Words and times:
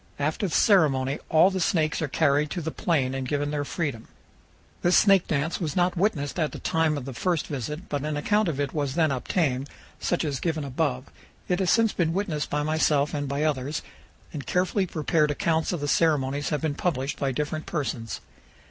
After 0.17 0.47
the 0.47 0.55
ceremony 0.55 1.19
all 1.29 1.49
of 1.49 1.53
the 1.53 1.59
snakes 1.59 2.01
are 2.01 2.07
carried 2.07 2.49
to 2.49 2.61
the 2.63 2.71
plain 2.71 3.13
and 3.13 3.27
given 3.27 3.51
their 3.51 3.63
freedom. 3.63 4.07
This 4.81 4.97
snake 4.97 5.27
dance 5.27 5.61
was 5.61 5.75
not 5.75 5.95
witnessed 5.95 6.39
at 6.39 6.53
the 6.53 6.57
time 6.57 6.97
of 6.97 7.05
the 7.05 7.13
first 7.13 7.45
visit, 7.45 7.87
but 7.87 8.03
an 8.03 8.17
account 8.17 8.47
of 8.47 8.59
it 8.59 8.73
was 8.73 8.95
then 8.95 9.11
obtained, 9.11 9.69
such 9.99 10.25
as 10.25 10.39
given 10.39 10.63
above. 10.63 11.03
It 11.47 11.59
has 11.59 11.69
since 11.69 11.93
been 11.93 12.13
witnessed 12.13 12.49
by 12.49 12.63
myself 12.63 13.13
and 13.13 13.29
by 13.29 13.43
others, 13.43 13.83
and 14.33 14.47
carefully 14.47 14.87
prepared 14.87 15.29
accounts 15.29 15.71
of 15.71 15.81
the 15.81 15.87
ceremonies 15.87 16.49
have 16.49 16.61
been 16.61 16.73
published 16.73 17.19
by 17.19 17.31
different 17.31 17.67
persons. 17.67 18.21